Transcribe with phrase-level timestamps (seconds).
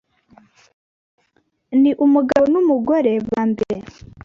[1.81, 3.81] Ni umugabo n’umugore ba mbere